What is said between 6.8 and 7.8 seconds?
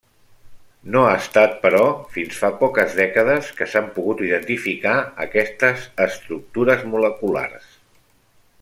moleculars.